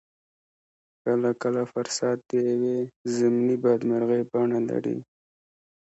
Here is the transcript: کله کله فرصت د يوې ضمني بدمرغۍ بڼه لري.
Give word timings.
کله 1.05 1.29
کله 1.41 1.61
فرصت 1.71 2.17
د 2.29 2.31
يوې 2.49 2.77
ضمني 3.15 3.55
بدمرغۍ 3.63 4.21
بڼه 4.31 4.59
لري. 4.69 4.97